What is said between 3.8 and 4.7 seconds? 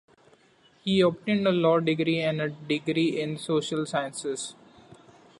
Sciences.